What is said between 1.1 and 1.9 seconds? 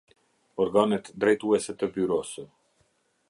drejtuese